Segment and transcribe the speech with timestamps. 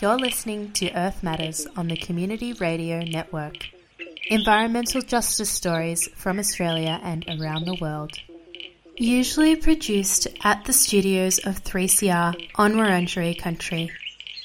[0.00, 3.54] You're listening to Earth Matters on the Community Radio Network.
[4.28, 8.18] Environmental justice stories from Australia and around the world.
[8.96, 13.90] Usually produced at the studios of 3CR on Wurundjeri country.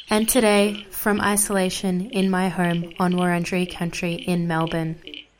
[0.09, 4.99] And today, from isolation in my home on Wurundjeri country in Melbourne,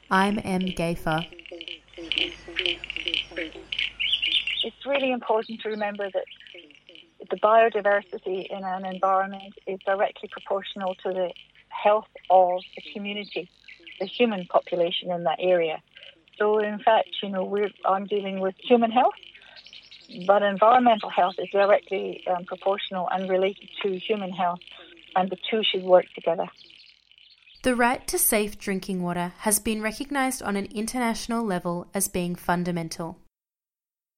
[0.09, 0.61] I'm M.
[0.61, 1.27] Gafer.
[4.65, 6.25] It's really important to remember that
[7.30, 11.32] the biodiversity in an environment is directly proportional to the
[11.70, 13.50] health of the community,
[14.00, 15.82] the human population in that area.
[16.38, 19.14] So, in fact, you know, I'm dealing with human health,
[20.26, 24.60] but environmental health is directly um, proportional and related to human health,
[25.15, 26.48] and the two should work together.
[27.64, 32.36] The right to safe drinking water has been recognised on an international level as being
[32.36, 33.22] fundamental.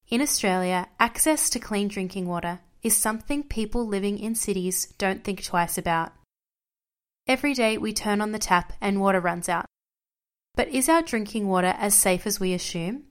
[0.07, 5.43] In Australia, access to clean drinking water is something people living in cities don't think
[5.43, 6.13] twice about.
[7.27, 9.65] Every day we turn on the tap and water runs out.
[10.53, 13.05] But is our drinking water as safe as we assume?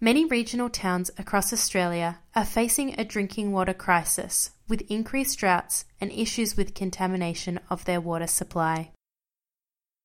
[0.00, 6.10] Many regional towns across Australia are facing a drinking water crisis with increased droughts and
[6.10, 8.90] issues with contamination of their water supply.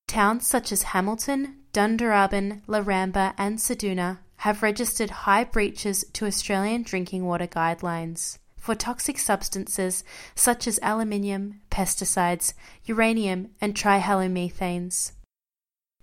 [0.08, 7.26] Towns such as Hamilton, Dundurrabin, Laramba, and Ceduna have registered high breaches to Australian drinking
[7.26, 10.04] water guidelines for toxic substances
[10.36, 12.54] such as aluminium, pesticides,
[12.86, 15.14] uranium, and trihalomethanes.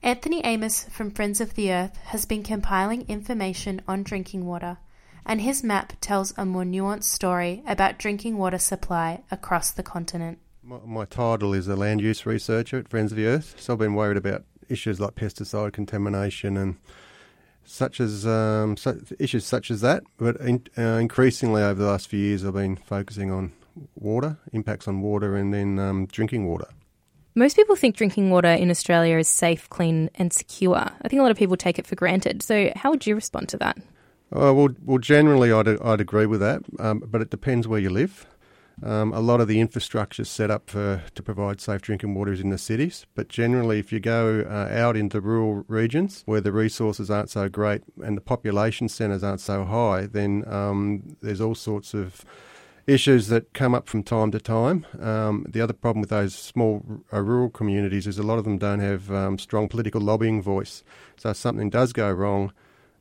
[0.02, 4.78] Anthony Amos from Friends of the Earth has been compiling information on drinking water,
[5.24, 10.38] and his map tells a more nuanced story about drinking water supply across the continent.
[10.62, 13.78] My, my title is a land use researcher at Friends of the Earth, so I've
[13.78, 16.76] been worried about issues like pesticide contamination and
[17.64, 18.76] such as um,
[19.18, 20.04] issues such as that.
[20.16, 23.52] But in, uh, increasingly over the last few years, I've been focusing on
[23.94, 26.66] water, impacts on water, and then um, drinking water.
[27.34, 30.76] Most people think drinking water in Australia is safe, clean, and secure.
[30.76, 32.42] I think a lot of people take it for granted.
[32.42, 33.76] So, how would you respond to that?
[34.34, 37.90] Uh, well, well, generally, I'd, I'd agree with that, um, but it depends where you
[37.90, 38.26] live.
[38.82, 42.32] Um, a lot of the infrastructure is set up for, to provide safe drinking water
[42.32, 46.40] is in the cities, but generally, if you go uh, out into rural regions where
[46.40, 51.40] the resources aren't so great and the population centres aren't so high, then um, there's
[51.40, 52.24] all sorts of
[52.86, 54.86] issues that come up from time to time.
[55.00, 58.58] Um, the other problem with those small uh, rural communities is a lot of them
[58.58, 60.84] don't have um, strong political lobbying voice.
[61.16, 62.52] So if something does go wrong,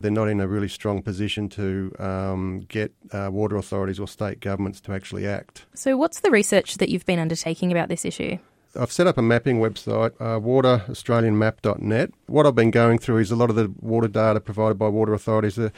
[0.03, 4.41] they're not in a really strong position to um, get uh, water authorities or state
[4.41, 5.65] governments to actually act.
[5.73, 8.37] So, what's the research that you've been undertaking about this issue?
[8.79, 12.11] I've set up a mapping website, uh, wateraustralianmap.net.
[12.25, 15.13] What I've been going through is a lot of the water data provided by water
[15.13, 15.69] authorities uh,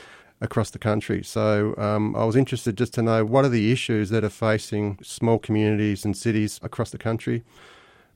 [0.41, 1.23] across the country.
[1.23, 4.97] So um, I was interested just to know what are the issues that are facing
[5.03, 7.43] small communities and cities across the country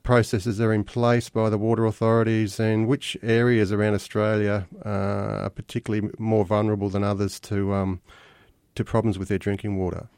[0.02, 5.50] processes are in place by the water authorities and which areas around Australia uh, are
[5.50, 8.00] particularly more vulnerable than others to um,
[8.74, 10.08] to problems with their drinking water.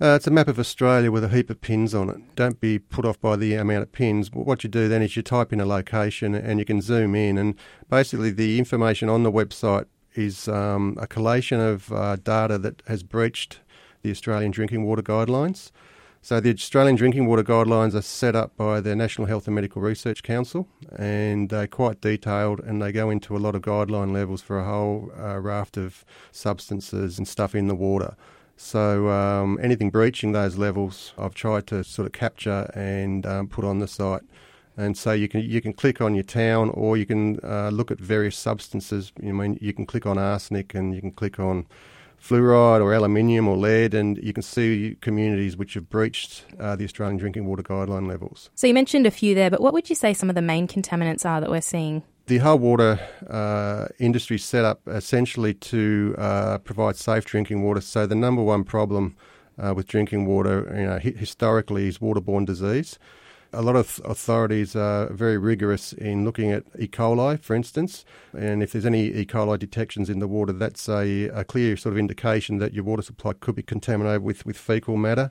[0.00, 2.16] Uh, it's a map of Australia with a heap of pins on it.
[2.34, 4.32] Don't be put off by the amount of pins.
[4.32, 7.38] What you do then is you type in a location and you can zoom in,
[7.38, 7.54] and
[7.88, 13.02] basically the information on the website is um, a collation of uh, data that has
[13.02, 13.60] breached
[14.02, 15.70] the Australian drinking water guidelines.
[16.24, 19.82] So the Australian Drinking Water Guidelines are set up by the National Health and Medical
[19.82, 24.40] Research Council, and they're quite detailed, and they go into a lot of guideline levels
[24.40, 28.14] for a whole uh, raft of substances and stuff in the water.
[28.56, 33.64] So um, anything breaching those levels, I've tried to sort of capture and um, put
[33.64, 34.22] on the site.
[34.76, 37.90] And so you can you can click on your town, or you can uh, look
[37.90, 39.10] at various substances.
[39.20, 41.66] You mean you can click on arsenic, and you can click on
[42.22, 46.84] fluoride or aluminium or lead, and you can see communities which have breached uh, the
[46.84, 48.50] Australian drinking water guideline levels.
[48.54, 50.68] So you mentioned a few there, but what would you say some of the main
[50.68, 52.02] contaminants are that we're seeing?
[52.26, 57.80] The whole water uh, industry set up essentially to uh, provide safe drinking water.
[57.80, 59.16] So the number one problem
[59.58, 62.98] uh, with drinking water, you know, historically, is waterborne disease.
[63.54, 66.88] A lot of authorities are very rigorous in looking at E.
[66.88, 69.26] coli, for instance, and if there's any E.
[69.26, 73.02] coli detections in the water, that's a, a clear sort of indication that your water
[73.02, 75.30] supply could be contaminated with, with fecal matter,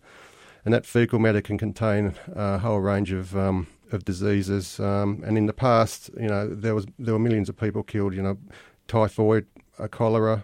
[0.63, 4.79] and that fecal matter can contain a whole range of um, of diseases.
[4.79, 8.13] Um, and in the past, you know, there was there were millions of people killed.
[8.13, 8.37] You know,
[8.87, 9.47] typhoid,
[9.89, 10.43] cholera,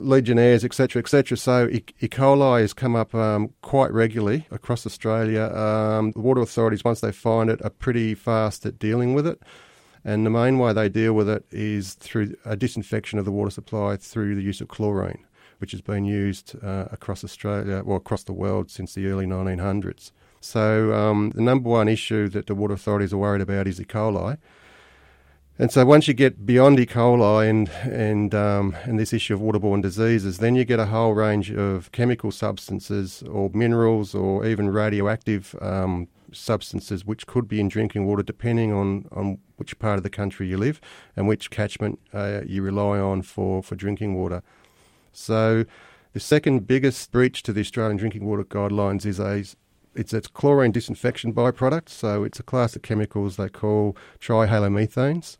[0.00, 1.36] Legionnaires, etc., etc.
[1.36, 1.84] So E.
[2.00, 2.08] e.
[2.08, 5.44] coli has come up um, quite regularly across Australia.
[5.54, 9.40] Um, the water authorities, once they find it, are pretty fast at dealing with it.
[10.04, 13.50] And the main way they deal with it is through a disinfection of the water
[13.50, 15.24] supply through the use of chlorine,
[15.58, 20.12] which has been used uh, across Australia, well, across the world since the early 1900s.
[20.40, 23.84] So um, the number one issue that the water authorities are worried about is E.
[23.84, 24.38] coli.
[25.60, 26.86] And so once you get beyond E.
[26.86, 31.14] coli and and um, and this issue of waterborne diseases, then you get a whole
[31.14, 37.68] range of chemical substances or minerals or even radioactive um, substances which could be in
[37.68, 40.80] drinking water depending on, on which part of the country you live
[41.16, 44.42] and which catchment uh, you rely on for, for drinking water.
[45.12, 45.64] So
[46.12, 49.44] the second biggest breach to the Australian drinking water guidelines is a
[49.98, 55.36] it's a chlorine disinfection byproduct, so it's a class of chemicals they call trihalomethanes.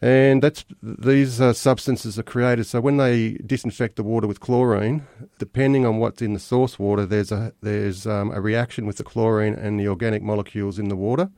[0.00, 2.66] And that's these uh, substances are created.
[2.66, 5.06] So when they disinfect the water with chlorine,
[5.38, 9.04] depending on what's in the source water, there's a there's um, a reaction with the
[9.04, 11.30] chlorine and the organic molecules in the water,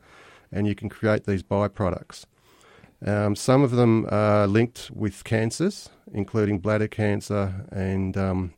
[0.50, 2.24] and you can create these byproducts.
[3.04, 8.54] Um, some of them are linked with cancers, including bladder cancer and um,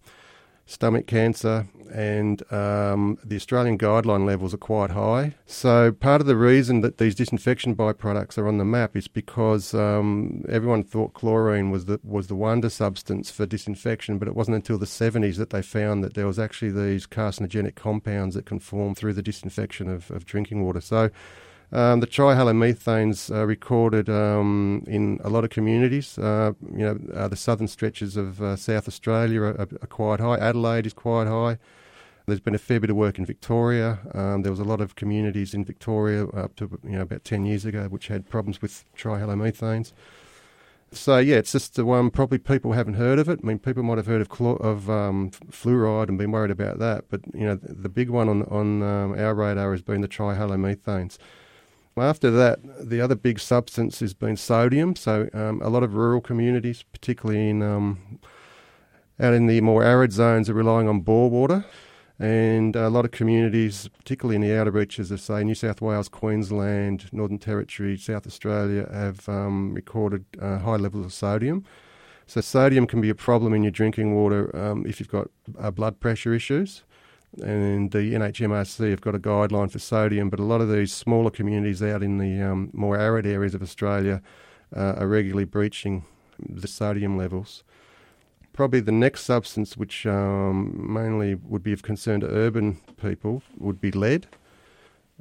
[0.71, 5.35] stomach cancer, and um, the Australian guideline levels are quite high.
[5.45, 9.75] So, part of the reason that these disinfection byproducts are on the map is because
[9.75, 14.55] um, everyone thought chlorine was the, was the wonder substance for disinfection, but it wasn't
[14.55, 18.61] until the 70s that they found that there was actually these carcinogenic compounds that can
[18.61, 20.81] form through the disinfection of, of drinking water.
[20.81, 21.11] So,
[21.73, 26.19] um, the trihalomethanes are recorded um, in a lot of communities.
[26.19, 30.37] Uh, you know, uh, the southern stretches of uh, South Australia are, are, quite high.
[30.39, 31.59] Adelaide is quite high.
[32.27, 34.01] There's been a fair bit of work in Victoria.
[34.15, 37.45] Um, there was a lot of communities in Victoria up to you know about ten
[37.45, 39.93] years ago which had problems with trihalomethanes.
[40.93, 43.41] So yeah, it's just the one probably people haven't heard of it.
[43.43, 47.05] I mean, people might have heard of of um, fluoride and been worried about that,
[47.09, 51.17] but you know the big one on on um, our radar has been the trihalomethanes.
[52.01, 54.97] After that, the other big substance has been sodium.
[54.97, 58.21] So um, a lot of rural communities, particularly in um,
[59.19, 61.65] out in the more arid zones, are relying on bore water.
[62.19, 66.09] And a lot of communities, particularly in the outer reaches of, say, New South Wales,
[66.09, 71.65] Queensland, Northern Territory, South Australia, have um, recorded uh, high levels of sodium.
[72.27, 75.71] So, sodium can be a problem in your drinking water um, if you've got uh,
[75.71, 76.85] blood pressure issues
[77.39, 81.31] and the NHMRC have got a guideline for sodium, but a lot of these smaller
[81.31, 84.21] communities out in the um, more arid areas of Australia
[84.77, 86.05] uh, are regularly breaching
[86.39, 87.63] the sodium levels.
[88.53, 93.81] Probably the next substance, which um, mainly would be of concern to urban people, would
[93.81, 94.27] be lead.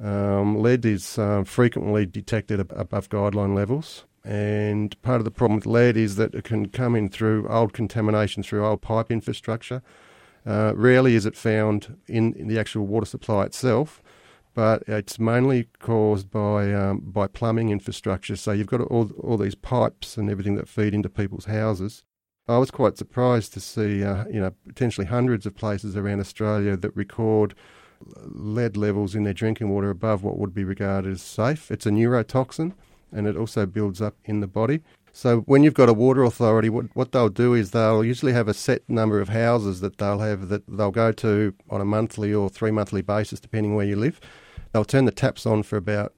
[0.02, 4.04] Um, lead is uh, frequently detected above guideline levels.
[4.24, 7.72] And part of the problem with lead is that it can come in through old
[7.72, 9.82] contamination through old pipe infrastructure.
[10.46, 14.02] Uh, rarely is it found in, in, the actual water supply itself,
[14.54, 18.36] but it's mainly caused by um, by plumbing infrastructure.
[18.36, 22.02] So you've got all all these pipes and everything that feed into people's houses.
[22.48, 26.76] I was quite surprised to see, uh, you know, potentially hundreds of places around Australia
[26.76, 27.54] that record
[28.24, 31.70] lead levels in their drinking water above what would be regarded as safe.
[31.70, 32.72] It's a neurotoxin,
[33.12, 34.82] and it also builds up in the body.
[35.12, 38.48] So when you've got a water authority, what, what they'll do is they'll usually have
[38.48, 42.32] a set number of houses that they'll have that they'll go to on a monthly
[42.32, 44.20] or three monthly basis, depending where you live.
[44.72, 46.14] They'll turn the taps on for about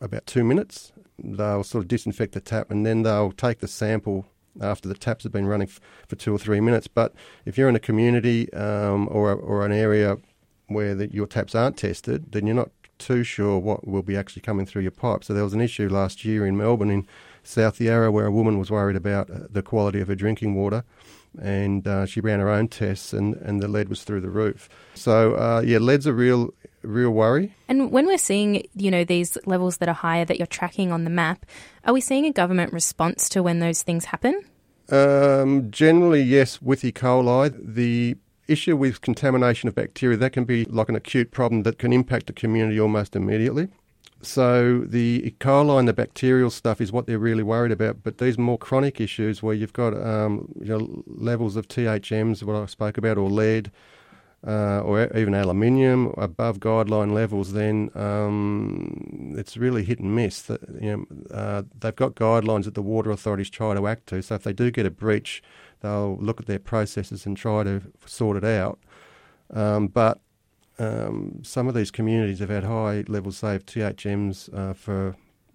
[0.00, 0.92] about two minutes.
[1.22, 4.26] They'll sort of disinfect the tap, and then they'll take the sample
[4.60, 6.88] after the taps have been running f- for two or three minutes.
[6.88, 10.18] But if you're in a community um, or or an area
[10.66, 14.42] where the, your taps aren't tested, then you're not too sure what will be actually
[14.42, 15.24] coming through your pipe.
[15.24, 17.06] So there was an issue last year in Melbourne in
[17.42, 20.84] South Yarra where a woman was worried about uh, the quality of her drinking water.
[21.40, 24.68] And uh, she ran her own tests, and, and the lead was through the roof.
[24.94, 27.54] So uh, yeah, lead's a real real worry.
[27.68, 31.04] And when we're seeing, you know, these levels that are higher that you're tracking on
[31.04, 31.46] the map,
[31.84, 34.42] are we seeing a government response to when those things happen?
[34.90, 36.60] Um, generally, yes.
[36.60, 36.90] With E.
[36.90, 38.16] coli, the
[38.48, 42.26] issue with contamination of bacteria that can be like an acute problem that can impact
[42.26, 43.68] the community almost immediately.
[44.22, 45.34] So the E.
[45.40, 48.02] coli and the bacterial stuff is what they're really worried about.
[48.02, 52.56] But these more chronic issues where you've got um, you know, levels of THMs, what
[52.56, 53.70] I spoke about, or lead,
[54.46, 60.42] uh, or even aluminium above guideline levels, then um, it's really hit and miss.
[60.42, 64.22] That, you know, uh, they've got guidelines that the water authorities try to act to.
[64.22, 65.42] So if they do get a breach,
[65.80, 68.78] they'll look at their processes and try to sort it out.
[69.52, 70.20] Um, but
[70.80, 75.14] um, some of these communities have had high levels, of THMs uh, for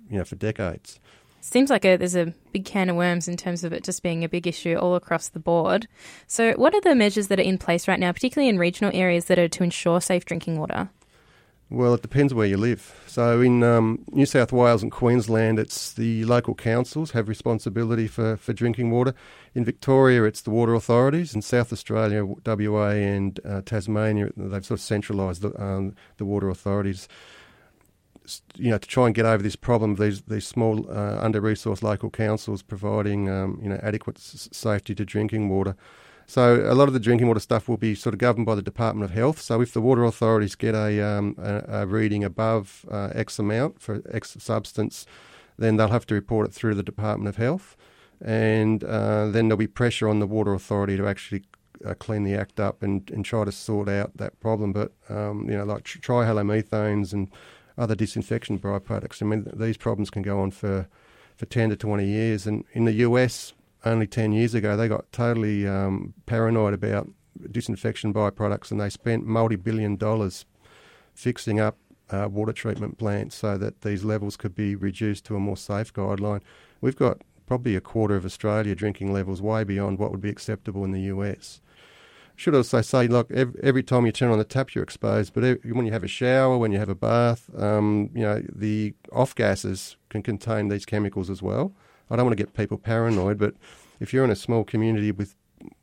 [0.10, 1.00] you know for decades.
[1.42, 4.24] Seems like a, there's a big can of worms in terms of it just being
[4.24, 5.88] a big issue all across the board.
[6.28, 9.26] So, what are the measures that are in place right now, particularly in regional areas,
[9.26, 10.90] that are to ensure safe drinking water?
[11.70, 13.04] Well, it depends where you live.
[13.08, 18.38] So in um, New South Wales and Queensland, it's the local councils have responsibility for,
[18.38, 19.16] for drinking water.
[19.56, 21.34] In Victoria, it's the water authorities.
[21.34, 26.50] In South Australia, WA and uh, Tasmania, they've sort of centralised the, um, the water
[26.50, 27.08] authorities.
[28.56, 32.10] You know, to try and get over this problem, these these small uh, under-resourced local
[32.10, 35.76] councils providing um, you know adequate s- safety to drinking water.
[36.28, 38.62] So a lot of the drinking water stuff will be sort of governed by the
[38.62, 39.40] Department of Health.
[39.40, 43.80] So if the water authorities get a, um, a, a reading above uh, X amount
[43.80, 45.06] for X substance,
[45.58, 47.78] then they'll have to report it through the Department of Health,
[48.22, 51.44] and uh, then there'll be pressure on the water authority to actually
[51.86, 54.74] uh, clean the act up and, and try to sort out that problem.
[54.74, 57.30] But um, you know, like trihalomethanes and
[57.78, 59.22] other disinfection byproducts.
[59.22, 60.88] I mean, these problems can go on for
[61.36, 62.48] for ten to twenty years.
[62.48, 63.54] And in the US,
[63.86, 67.10] only 10 years ago, they got totally um, paranoid about
[67.52, 70.46] disinfection byproducts and they spent multi billion dollars
[71.14, 71.78] fixing up
[72.10, 75.94] uh, water treatment plants so that these levels could be reduced to a more safe
[75.94, 76.42] guideline.
[76.82, 80.84] We've got probably a quarter of Australia drinking levels way beyond what would be acceptable
[80.84, 81.62] in the US.
[82.36, 85.34] Should also say, look, every, time you turn on the tap, you're exposed.
[85.34, 88.94] But when you have a shower, when you have a bath, um, you know the
[89.14, 91.74] off gases can contain these chemicals as well.
[92.10, 93.56] I don't want to get people paranoid, but
[94.00, 95.36] if you're in a small community with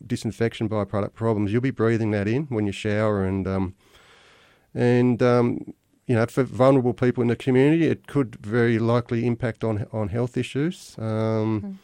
[0.07, 3.75] disinfection byproduct problems, you'll be breathing that in when you shower, and um,
[4.75, 5.75] and um,
[6.07, 10.09] you know, for vulnerable people in the community, it could very likely impact on on
[10.09, 10.97] health issues.
[10.99, 11.75] Um, mm.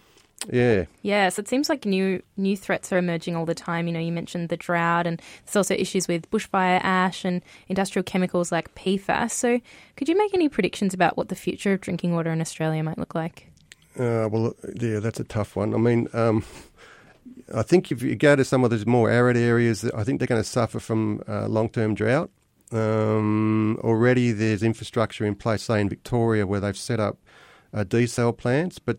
[0.50, 0.85] Yeah.
[1.02, 3.87] Yes, it seems like new new threats are emerging all the time.
[3.88, 8.04] You know, you mentioned the drought, and there's also issues with bushfire ash and industrial
[8.04, 9.33] chemicals like PFAS.
[9.33, 9.61] So,
[9.97, 12.99] could you make any predictions about what the future of drinking water in Australia might
[12.99, 13.47] look like?
[13.98, 15.74] Uh, well, yeah, that's a tough one.
[15.74, 16.44] I mean, um,
[17.54, 20.28] I think if you go to some of those more arid areas, I think they're
[20.28, 22.30] going to suffer from uh, long term drought.
[22.70, 27.18] Um, already there's infrastructure in place, say in Victoria, where they've set up
[27.72, 28.98] uh, desal plants, but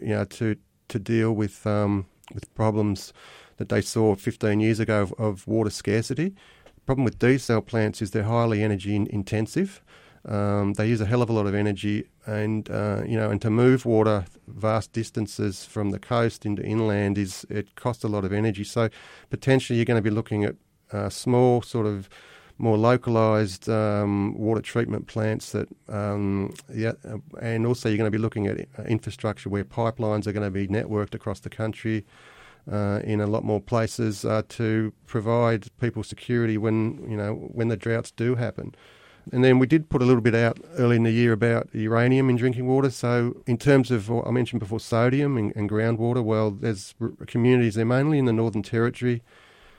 [0.00, 0.56] you know to
[0.88, 3.12] to deal with um, with problems
[3.58, 6.30] that they saw 15 years ago of, of water scarcity.
[6.64, 9.82] The problem with desal plants is they're highly energy in- intensive.
[10.24, 13.42] Um, they use a hell of a lot of energy, and uh, you know, and
[13.42, 18.24] to move water vast distances from the coast into inland is it costs a lot
[18.24, 18.62] of energy.
[18.62, 18.88] So
[19.30, 20.54] potentially, you're going to be looking at
[20.92, 22.08] uh, small, sort of
[22.58, 26.92] more localized um, water treatment plants that, um, yeah,
[27.40, 30.50] and also you're going to be looking at uh, infrastructure where pipelines are going to
[30.50, 32.04] be networked across the country.
[32.70, 37.66] Uh, in a lot more places uh, to provide people security when you know when
[37.66, 38.72] the droughts do happen.
[39.30, 42.28] And then we did put a little bit out early in the year about uranium
[42.28, 42.90] in drinking water.
[42.90, 46.94] So, in terms of what I mentioned before, sodium and, and groundwater, well, there's
[47.26, 49.22] communities there mainly in the Northern Territory,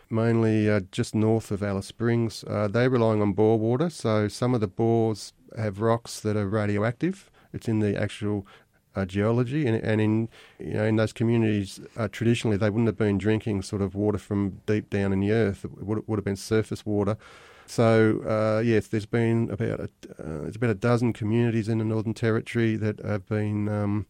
[0.09, 2.45] mainly uh, just north of Alice Springs.
[2.45, 3.89] Uh, they're relying on bore water.
[3.89, 7.29] So, some of the bores have rocks that are radioactive.
[7.51, 8.47] It's in the actual
[8.95, 12.97] uh, geology, and, and, in you know in those communities, uh, traditionally they wouldn't have
[12.97, 15.65] been drinking sort of water from deep down in the earth.
[15.65, 17.17] It would, would have been surface water.
[17.65, 21.85] So uh, yes, there's been about a, uh, there's about a dozen communities in the
[21.85, 24.05] Northern Territory that have been um,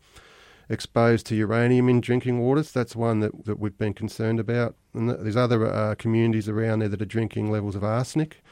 [0.69, 2.71] exposed to uranium in drinking waters.
[2.71, 4.75] That's one that, that we've been concerned about.
[4.93, 8.43] And there's other uh, communities around there that are drinking levels of arsenic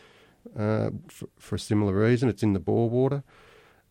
[0.58, 2.30] uh, for, for, a similar reason.
[2.30, 3.24] It's in the bore water.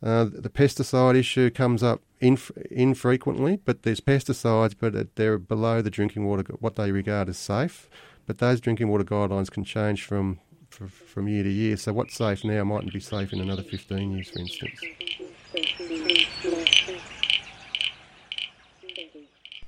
[0.02, 5.90] Uh, the pesticide issue comes up inf- infrequently, but there's pesticides, but they're below the
[5.90, 7.90] drinking water, what they regard as safe.
[8.26, 10.38] But those drinking water guidelines can change from
[10.70, 11.76] for, from year to year.
[11.76, 14.80] So what's safe now mightn't be safe in another 15 years, for instance.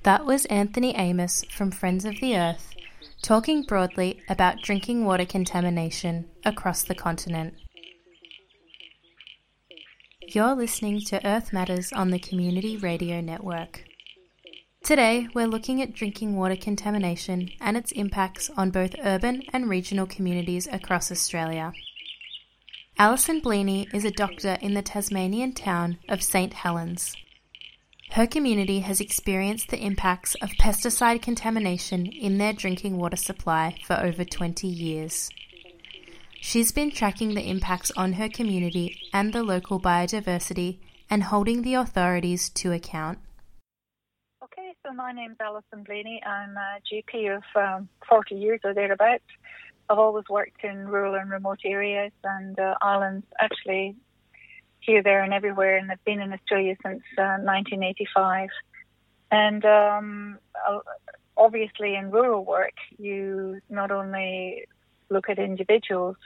[0.03, 2.73] That was Anthony Amos from Friends of the Earth
[3.23, 7.53] talking broadly about drinking water contamination across the continent.
[10.27, 13.85] You're listening to Earth Matters on the Community Radio Network.
[14.83, 20.05] Today, we're looking at drinking water contamination and its impacts on both urban and regional
[20.05, 21.71] communities across Australia.
[22.97, 27.15] Alison Bleaney is a doctor in the Tasmanian town of St Helens.
[28.11, 33.97] Her community has experienced the impacts of pesticide contamination in their drinking water supply for
[34.01, 35.29] over 20 years.
[36.41, 41.75] She's been tracking the impacts on her community and the local biodiversity and holding the
[41.75, 43.19] authorities to account.
[44.85, 46.19] So my name's Alison Bleaney.
[46.27, 49.23] I'm a GP of um, 40 years or thereabouts.
[49.89, 53.95] I've always worked in rural and remote areas and uh, islands, actually
[54.81, 58.49] here, there, and everywhere, and I've been in Australia since uh, 1985.
[59.31, 60.39] And um,
[61.37, 64.65] obviously, in rural work, you not only
[65.09, 66.17] look at individuals'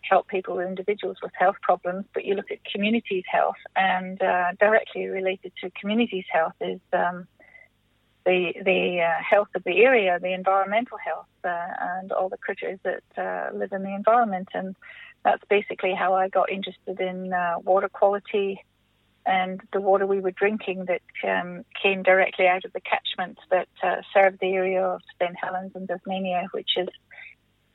[0.00, 4.52] help people, with individuals with health problems, but you look at communities' health, and uh,
[4.58, 7.28] directly related to communities' health is um,
[8.28, 12.78] the the uh, health of the area, the environmental health, uh, and all the critters
[12.84, 14.48] that uh, live in the environment.
[14.52, 14.76] And
[15.24, 18.62] that's basically how I got interested in uh, water quality
[19.28, 23.68] and the water we were drinking that um, came directly out of the catchment that
[23.82, 26.88] uh, served the area of St Helens and Tasmania, which is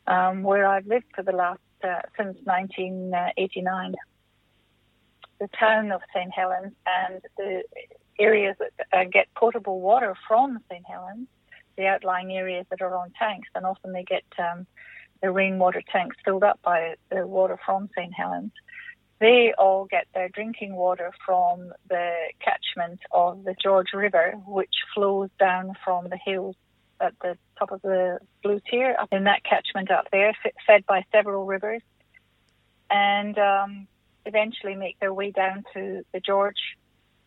[0.08, 3.94] um, where I've lived for the last uh, since 1989.
[5.40, 7.64] The town of St Helens and the
[8.20, 11.28] areas that uh, get potable water from St Helens,
[11.78, 14.66] the outlying areas that are on tanks, and often they get um,
[15.22, 18.52] the rainwater tanks filled up by the water from St Helens.
[19.20, 25.30] They all get their drinking water from the catchment of the George River, which flows
[25.40, 26.56] down from the hills
[27.00, 30.34] at the top of the Blue Tier, up in that catchment up there,
[30.68, 31.82] fed by several rivers,
[32.90, 33.88] and um,
[34.26, 36.78] eventually make their way down to the George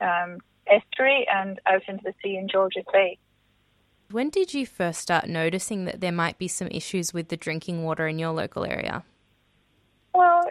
[0.01, 0.39] um,
[0.71, 3.19] estuary and out into the sea in George's Bay.
[4.11, 7.83] When did you first start noticing that there might be some issues with the drinking
[7.83, 9.05] water in your local area?
[10.15, 10.45] Well,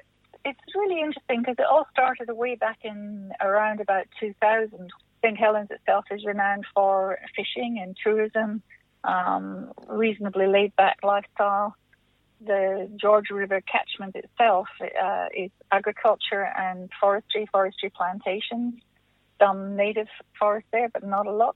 [0.44, 4.92] it's really interesting because it all started way back in around about 2000.
[5.24, 5.38] St.
[5.38, 8.62] Helens itself is renowned for fishing and tourism,
[9.04, 11.76] um, reasonably laid back lifestyle.
[12.46, 18.76] The George River catchment itself uh, is agriculture and forestry, forestry plantations,
[19.40, 20.08] some native
[20.40, 21.56] forest there, but not a lot.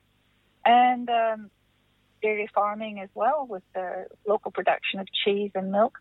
[0.66, 1.50] And um,
[2.22, 5.98] dairy farming as well, with the local production of cheese and milk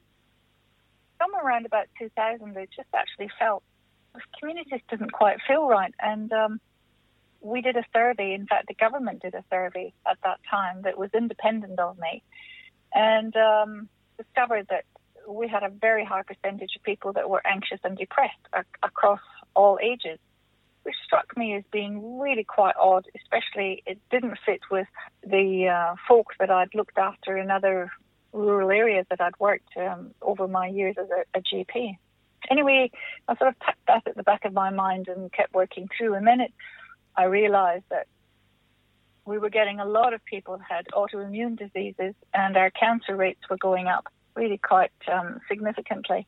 [1.19, 3.63] somewhere around about 2000, they just actually felt
[4.15, 5.95] the community just didn't quite feel right.
[6.01, 6.61] And um,
[7.41, 8.35] we did a survey.
[8.35, 12.23] In fact, the government did a survey at that time that was independent of me,
[12.95, 14.85] and um, discovered that
[15.29, 19.21] we had a very high percentage of people that were anxious and depressed ac- across
[19.55, 20.19] all ages,
[20.89, 23.05] which struck me as being really quite odd.
[23.15, 24.87] Especially, it didn't fit with
[25.23, 27.93] the uh, folk that I'd looked after in other
[28.33, 31.99] rural areas that I'd worked um, over my years as a, a, GP.
[32.51, 32.91] Anyway,
[33.29, 36.15] I sort of tucked that at the back of my mind and kept working through.
[36.15, 36.55] And then it,
[37.15, 38.07] I realized that
[39.27, 43.43] we were getting a lot of people who had autoimmune diseases and our cancer rates
[43.51, 46.27] were going up really quite um, significantly,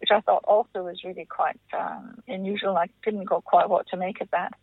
[0.00, 2.76] which I thought also was really quite um, unusual.
[2.76, 4.54] I didn't go quite what to make of that.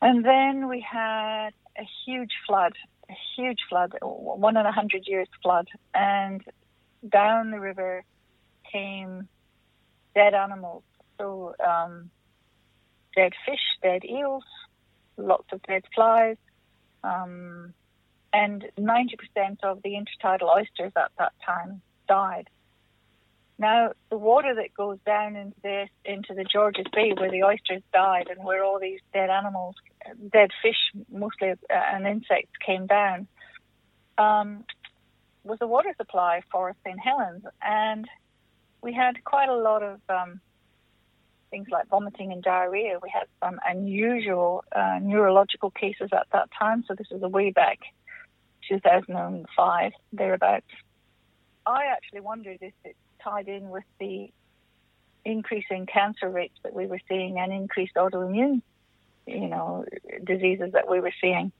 [0.00, 2.72] And then we had a huge flood
[3.12, 6.42] a huge flood, one in a hundred years flood, and
[7.08, 8.04] down the river
[8.70, 9.28] came
[10.14, 10.82] dead animals.
[11.18, 12.10] So um,
[13.14, 14.44] dead fish, dead eels,
[15.16, 16.36] lots of dead flies,
[17.04, 17.74] um,
[18.32, 22.48] and 90% of the intertidal oysters at that time died.
[23.62, 27.80] Now, the water that goes down into the, into the Georges Bay where the oysters
[27.92, 29.76] died and where all these dead animals,
[30.32, 33.28] dead fish mostly uh, and insects came down,
[34.18, 34.64] um,
[35.44, 36.98] was the water supply for St.
[36.98, 37.44] Helens.
[37.62, 38.08] And
[38.82, 40.40] we had quite a lot of um,
[41.52, 42.98] things like vomiting and diarrhea.
[43.00, 46.82] We had some unusual uh, neurological cases at that time.
[46.88, 47.78] So this was a way back
[48.68, 50.66] 2005, thereabouts.
[51.64, 54.30] I actually wondered if it tied in with the
[55.24, 58.62] increasing cancer rates that we were seeing and increased autoimmune,
[59.26, 59.84] you know,
[60.24, 61.52] diseases that we were seeing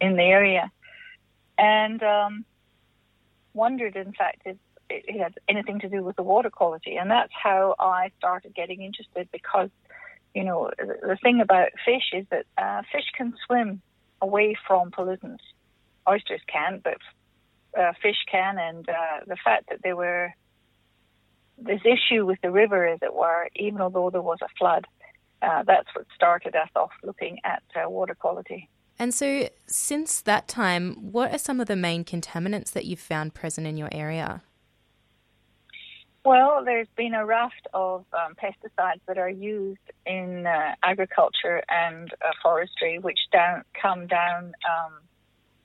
[0.00, 0.70] in the area,
[1.56, 2.44] and um,
[3.54, 4.56] wondered, in fact, if
[4.88, 6.96] it had anything to do with the water quality.
[6.96, 9.70] And that's how I started getting interested because,
[10.34, 13.80] you know, the thing about fish is that uh, fish can swim
[14.20, 15.42] away from pollutants.
[16.08, 16.98] Oysters can, but
[17.78, 20.32] uh, fish can, and uh, the fact that they were
[21.58, 24.86] this issue with the river, as it were, even although there was a flood,
[25.42, 28.68] uh, that's what started us off looking at uh, water quality.
[28.98, 33.34] And so, since that time, what are some of the main contaminants that you've found
[33.34, 34.42] present in your area?
[36.24, 42.12] Well, there's been a raft of um, pesticides that are used in uh, agriculture and
[42.14, 44.94] uh, forestry, which down, come down um,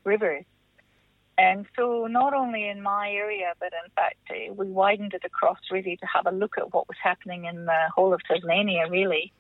[0.04, 0.46] rivers.
[1.42, 5.58] And so, not only in my area, but in fact, uh, we widened it across
[5.72, 9.34] really to have a look at what was happening in the whole of Tasmania, really.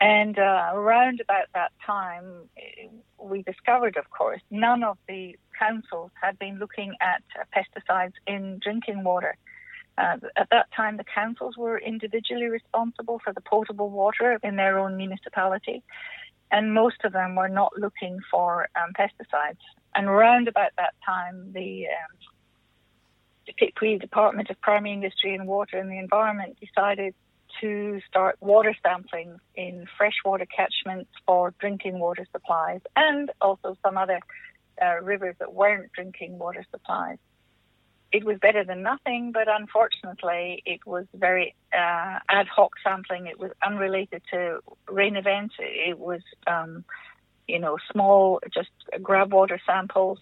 [0.00, 2.24] And uh, around about that time,
[2.58, 2.88] uh,
[3.22, 8.58] we discovered, of course, none of the councils had been looking at uh, pesticides in
[8.60, 9.36] drinking water.
[9.96, 14.80] Uh, at that time, the councils were individually responsible for the potable water in their
[14.80, 15.80] own municipality,
[16.50, 19.64] and most of them were not looking for um, pesticides.
[19.96, 25.90] And around about that time, the um, Tipui Department of Primary Industry and Water and
[25.90, 27.14] the Environment decided
[27.60, 34.20] to start water sampling in freshwater catchments for drinking water supplies and also some other
[34.82, 37.18] uh, rivers that weren't drinking water supplies.
[38.12, 43.26] It was better than nothing, but unfortunately, it was very uh, ad hoc sampling.
[43.26, 45.54] It was unrelated to rain events.
[45.58, 46.84] It was, um,
[47.48, 48.70] you know, small, just
[49.02, 50.18] grab water samples.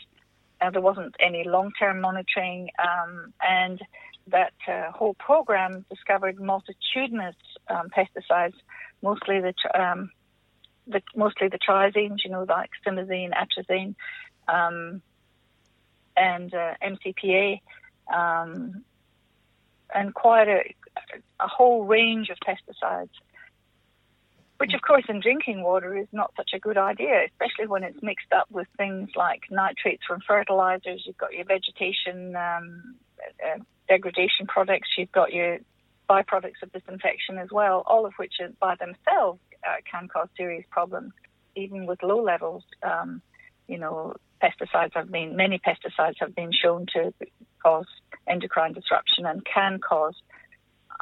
[0.60, 3.80] Uh, there wasn't any long term monitoring, um, and
[4.28, 7.36] that uh, whole program discovered multitudinous
[7.68, 8.54] um, pesticides,
[9.02, 10.10] mostly the, um,
[10.86, 13.94] the, mostly the triazines, you know, like simazine, atrazine,
[14.48, 15.02] um,
[16.16, 17.60] and uh, MCPA,
[18.12, 18.84] um,
[19.94, 20.74] and quite a,
[21.40, 23.10] a whole range of pesticides.
[24.58, 28.00] Which, of course, in drinking water is not such a good idea, especially when it's
[28.02, 31.02] mixed up with things like nitrates from fertilizers.
[31.04, 32.94] You've got your vegetation um,
[33.44, 35.58] uh, degradation products, you've got your
[36.08, 41.12] byproducts of disinfection as well, all of which by themselves uh, can cause serious problems,
[41.56, 42.62] even with low levels.
[42.82, 43.22] Um,
[43.66, 47.12] you know, pesticides have been, many pesticides have been shown to
[47.62, 47.86] cause
[48.26, 50.14] endocrine disruption and can cause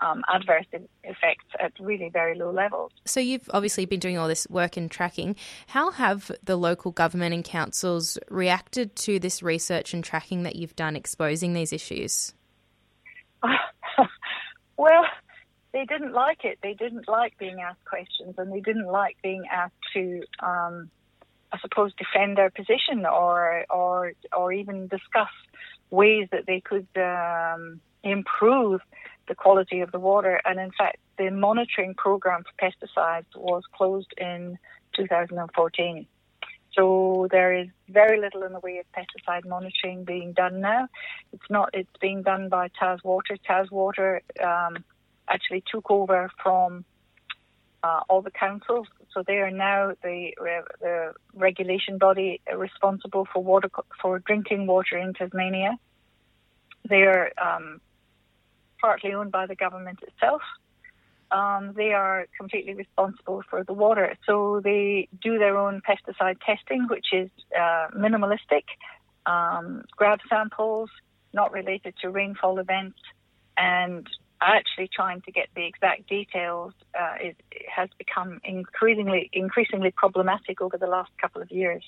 [0.00, 0.66] um, adverse
[1.04, 2.92] effects at really very low levels.
[3.04, 5.36] So, you've obviously been doing all this work in tracking.
[5.68, 10.76] How have the local government and councils reacted to this research and tracking that you've
[10.76, 12.34] done exposing these issues?
[14.76, 15.04] well,
[15.72, 16.58] they didn't like it.
[16.62, 20.90] They didn't like being asked questions, and they didn't like being asked to, um,
[21.52, 25.30] I suppose, defend their position or or or even discuss
[25.90, 28.80] ways that they could um, improve
[29.32, 30.40] the quality of the water.
[30.44, 34.58] And in fact, the monitoring program for pesticides was closed in
[34.94, 36.06] 2014.
[36.76, 40.88] So there is very little in the way of pesticide monitoring being done now.
[41.32, 41.70] It's not.
[41.72, 43.38] It's being done by TasWater.
[43.48, 44.84] TasWater um,
[45.28, 46.84] actually took over from
[47.82, 50.30] uh, all the councils, so they are now the,
[50.80, 55.72] the regulation body responsible for water for drinking water in Tasmania.
[56.88, 57.80] They are um,
[58.82, 60.42] partly owned by the government itself
[61.32, 64.16] um, they are completely responsible for the water.
[64.26, 68.64] So they do their own pesticide testing, which is uh, minimalistic,
[69.24, 70.90] um, grab samples,
[71.32, 72.98] not related to rainfall events,
[73.56, 74.06] and
[74.42, 77.34] actually trying to get the exact details uh, is,
[77.74, 81.84] has become increasingly increasingly problematic over the last couple of years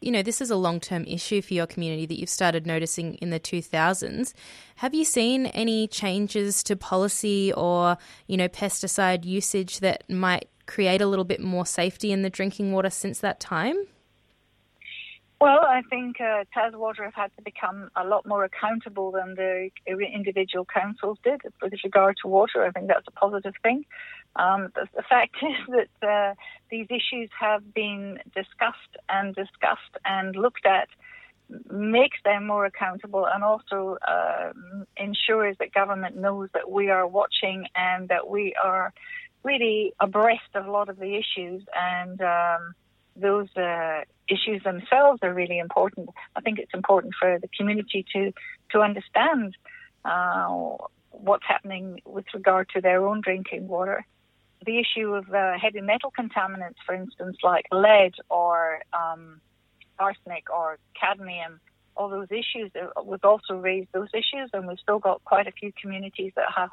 [0.00, 3.14] you know, this is a long term issue for your community that you've started noticing
[3.14, 4.32] in the 2000s.
[4.76, 11.02] Have you seen any changes to policy or, you know, pesticide usage that might create
[11.02, 13.76] a little bit more safety in the drinking water since that time?
[15.40, 19.70] Well, I think uh, TasWater have had to become a lot more accountable than the
[19.86, 22.62] individual councils did with regard to water.
[22.62, 23.86] I think that's a positive thing.
[24.36, 26.34] Um, the, the, fact is that uh,
[26.70, 30.88] these issues have been discussed and discussed and looked at
[31.68, 34.52] makes them more accountable and also uh,
[34.96, 38.92] ensures that government knows that we are watching and that we are
[39.42, 42.74] really abreast of a lot of the issues and um,
[43.16, 46.08] those uh, issues themselves are really important.
[46.36, 48.32] I think it's important for the community to
[48.70, 49.56] to understand
[50.04, 50.76] uh,
[51.10, 54.06] what's happening with regard to their own drinking water.
[54.64, 59.40] The issue of uh, heavy metal contaminants, for instance, like lead or um,
[59.98, 61.60] arsenic or cadmium,
[61.96, 62.70] all those issues.
[62.74, 66.46] Uh, we've also raised those issues, and we've still got quite a few communities that
[66.54, 66.70] have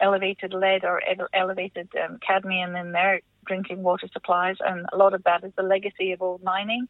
[0.00, 1.00] elevated lead or
[1.32, 5.62] elevated um, cadmium in their drinking water supplies, and a lot of that is the
[5.62, 6.86] legacy of old mining.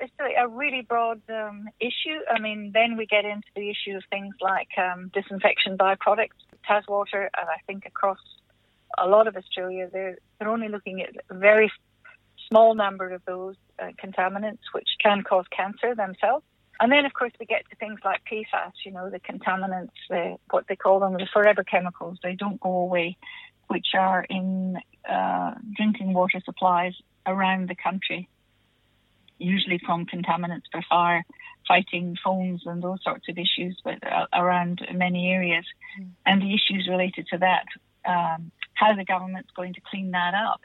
[0.00, 2.20] It's a really broad um, issue.
[2.30, 6.40] I mean, then we get into the issue of things like um, disinfection byproducts.
[6.68, 8.18] TasWater, and I think across
[9.00, 11.70] a lot of Australia, they're, they're only looking at a very
[12.48, 16.44] small number of those uh, contaminants, which can cause cancer themselves.
[16.80, 20.36] And then, of course, we get to things like PFAS, you know, the contaminants, the,
[20.50, 22.18] what they call them, the forever chemicals.
[22.22, 23.18] They don't go away,
[23.68, 26.94] which are in uh, drinking water supplies
[27.26, 28.28] around the country,
[29.38, 31.24] usually from contaminants for fire
[31.68, 35.64] fighting foams and those sorts of issues, but uh, around many areas.
[36.00, 36.08] Mm.
[36.26, 37.66] And the issues related to that,
[38.04, 38.50] um,
[38.80, 40.60] how the government's going to clean that up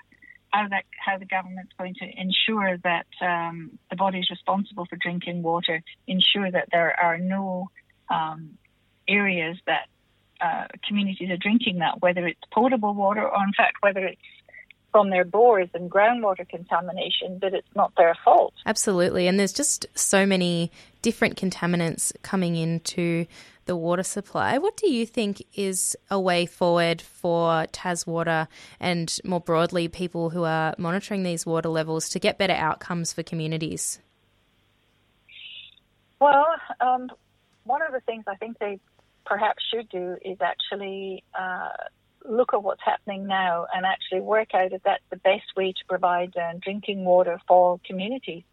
[0.56, 5.44] how that how the government's going to ensure that um, the bodies responsible for drinking
[5.44, 7.70] water ensure that there are no
[8.10, 8.58] um,
[9.08, 9.88] areas that
[10.42, 14.22] uh, communities are drinking that, whether it's potable water or in fact whether it's
[14.92, 18.54] from their bores and groundwater contamination, but it's not their fault.
[18.66, 19.28] Absolutely.
[19.28, 23.26] And there's just so many different contaminants coming into
[23.66, 24.58] the water supply.
[24.58, 28.48] What do you think is a way forward for TasWater
[28.80, 33.24] and more broadly people who are monitoring these water levels to get better outcomes for
[33.24, 34.00] communities?
[36.20, 36.46] Well,
[36.80, 37.12] um,
[37.66, 38.80] one of the things I think they
[39.26, 41.70] perhaps should do is actually uh,
[42.28, 45.86] look at what's happening now and actually work out if that's the best way to
[45.88, 48.44] provide uh, drinking water for communities.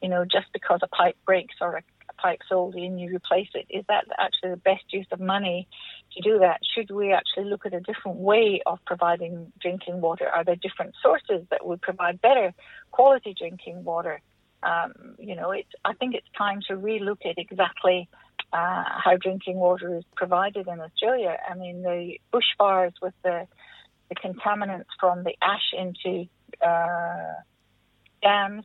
[0.00, 1.82] You know, just because a pipe breaks or a
[2.22, 5.68] pipe's old and you replace it, is that actually the best use of money
[6.12, 6.58] to do that?
[6.72, 10.26] Should we actually look at a different way of providing drinking water?
[10.28, 12.48] Are there different sources that would provide better
[12.90, 14.20] quality drinking water?
[14.62, 18.08] Um, you know, it's, I think it's time to relook at exactly
[18.52, 21.36] uh, how drinking water is provided in Australia.
[21.50, 23.46] I mean, the bushfires with the,
[24.08, 26.28] the contaminants from the ash into
[26.64, 27.34] uh,
[28.22, 28.64] dams,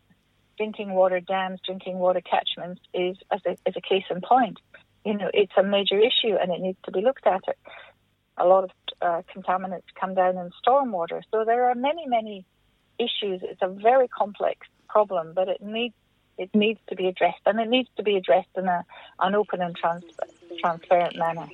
[0.58, 4.60] drinking water dams, drinking water catchments is, as a, as a case in point.
[5.06, 7.41] You know, it's a major issue and it needs to be looked at.
[8.38, 11.22] A lot of uh, contaminants come down in stormwater.
[11.32, 12.46] So there are many, many
[13.00, 13.41] issues.
[13.43, 15.96] It's a very complex problem, but it needs
[16.38, 18.86] it needs to be addressed, and it needs to be addressed in a,
[19.20, 20.04] an open and trans,
[20.60, 21.48] transparent manner.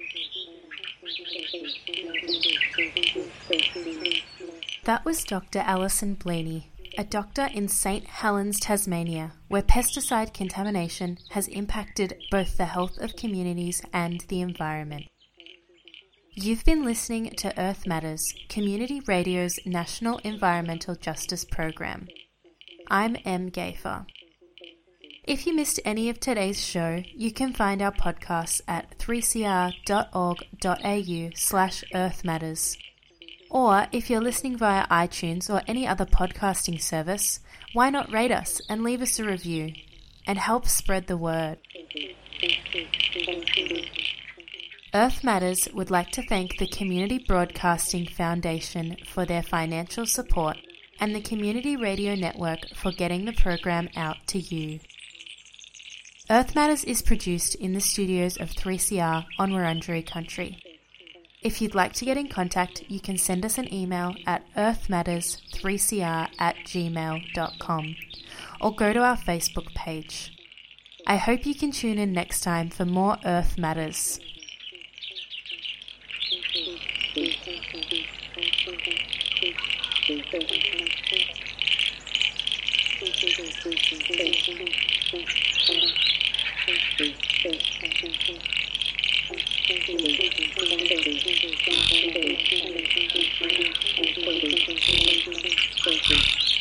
[4.84, 5.60] That was Dr.
[5.60, 6.66] Alison Bleaney,
[6.98, 8.06] a doctor in St.
[8.06, 15.06] Helens, Tasmania, where pesticide contamination has impacted both the health of communities and the environment.
[16.36, 22.08] You've been listening to Earth Matters, Community Radio's National Environmental Justice Program.
[22.90, 23.52] I'm M.
[23.52, 24.06] Gafer.
[25.24, 31.84] If you missed any of today's show, you can find our podcasts at 3cr.org.au slash
[31.94, 32.78] Earth Matters.
[33.54, 37.40] Or if you're listening via iTunes or any other podcasting service,
[37.72, 39.74] why not rate us and leave us a review
[40.26, 41.60] and help spread the word.
[44.96, 50.58] Earth Matters would like to thank the Community Broadcasting Foundation for their financial support
[51.00, 54.80] and the Community Radio Network for getting the program out to you.
[56.28, 60.58] Earth Matters is produced in the studios of 3CR on Wurundjeri country.
[61.44, 66.30] If you'd like to get in contact, you can send us an email at earthmatters3cr
[66.40, 67.96] at gmail.com
[68.62, 70.32] or go to our Facebook page.
[71.06, 74.22] I hope you can tune in next time for more Earth Matters.
[89.66, 89.90] Thank
[96.10, 96.53] you.